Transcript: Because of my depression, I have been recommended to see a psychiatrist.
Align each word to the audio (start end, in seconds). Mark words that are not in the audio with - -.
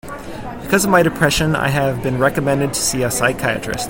Because 0.63 0.83
of 0.83 0.89
my 0.89 1.03
depression, 1.03 1.55
I 1.55 1.67
have 1.67 2.01
been 2.01 2.17
recommended 2.17 2.73
to 2.73 2.81
see 2.81 3.03
a 3.03 3.11
psychiatrist. 3.11 3.79